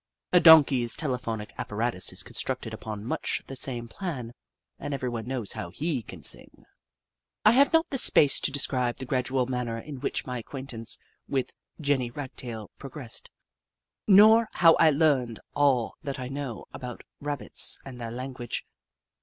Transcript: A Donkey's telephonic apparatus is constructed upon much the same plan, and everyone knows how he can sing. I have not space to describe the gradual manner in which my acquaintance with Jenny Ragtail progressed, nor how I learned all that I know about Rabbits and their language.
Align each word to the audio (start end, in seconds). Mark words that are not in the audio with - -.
A 0.33 0.39
Donkey's 0.39 0.95
telephonic 0.95 1.53
apparatus 1.59 2.11
is 2.11 2.23
constructed 2.23 2.73
upon 2.73 3.05
much 3.05 3.43
the 3.45 3.55
same 3.55 3.87
plan, 3.87 4.33
and 4.79 4.95
everyone 4.95 5.27
knows 5.27 5.51
how 5.51 5.69
he 5.69 6.01
can 6.01 6.23
sing. 6.23 6.65
I 7.45 7.51
have 7.51 7.71
not 7.71 7.85
space 7.99 8.39
to 8.39 8.51
describe 8.51 8.95
the 8.97 9.05
gradual 9.05 9.45
manner 9.45 9.77
in 9.77 9.99
which 9.99 10.25
my 10.25 10.39
acquaintance 10.39 10.97
with 11.27 11.51
Jenny 11.79 12.09
Ragtail 12.09 12.69
progressed, 12.79 13.29
nor 14.07 14.49
how 14.53 14.73
I 14.79 14.89
learned 14.89 15.39
all 15.53 15.93
that 16.01 16.17
I 16.17 16.29
know 16.29 16.65
about 16.73 17.03
Rabbits 17.19 17.77
and 17.85 18.01
their 18.01 18.09
language. 18.09 18.65